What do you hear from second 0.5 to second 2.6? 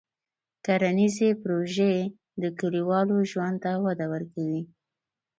کرنيزې پروژې د